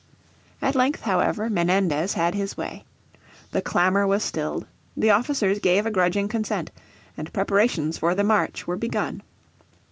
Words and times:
At 0.63 0.73
length, 0.73 1.01
however, 1.01 1.47
Menendez 1.47 2.13
had 2.15 2.33
his 2.33 2.57
way. 2.57 2.85
The 3.51 3.61
clamour 3.61 4.07
was 4.07 4.23
stilled, 4.23 4.65
the 4.97 5.11
officers 5.11 5.59
gave 5.59 5.85
a 5.85 5.91
grudging 5.91 6.27
consent, 6.27 6.71
and 7.15 7.31
preparations 7.31 7.99
for 7.99 8.15
the 8.15 8.23
march 8.23 8.65
were 8.65 8.77
begun. 8.77 9.21